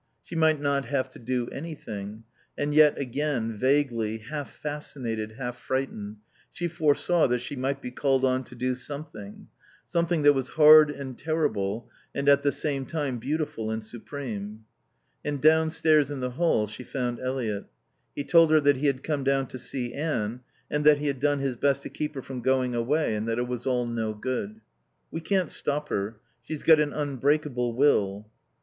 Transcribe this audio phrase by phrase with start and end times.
[0.23, 2.23] She might not have to do anything;
[2.57, 6.17] and yet again, vaguely, half fascinated, half frightened,
[6.51, 9.45] she foresaw that she might be called on to do something,
[9.87, 14.65] something that was hard and terrible and at the same time beautiful and supreme.
[15.23, 17.65] And downstairs in the hall, she found Eliot.
[18.15, 20.39] He told her that he had come down to see Anne
[20.71, 23.37] and that he had done his best to keep her from going away and that
[23.37, 24.61] it was all no good.
[25.11, 26.17] "We can't stop her.
[26.41, 28.31] She's got an unbreakable will."